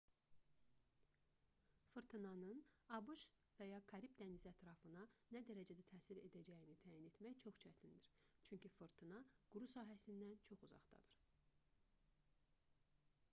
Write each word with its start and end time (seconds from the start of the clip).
fırtınanın 1.95 2.61
abş 2.99 3.25
və 3.57 3.65
ya 3.71 3.79
karib 3.91 4.15
dənizi 4.21 4.47
ətrafına 4.51 5.03
nə 5.37 5.41
dərəcədə 5.49 5.85
təsir 5.91 6.21
edəcəyini 6.23 6.77
təyin 6.85 7.05
etmək 7.11 7.37
çox 7.43 7.59
çətindir 7.65 8.09
çünki 8.49 8.71
fırtına 8.79 9.19
quru 9.53 9.69
sahəsindən 9.75 10.33
çox 10.49 10.65
uzaqdadır 10.69 11.13